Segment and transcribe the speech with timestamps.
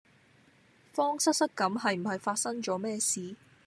[0.95, 3.35] 慌失失咁係唔係發生左咩事？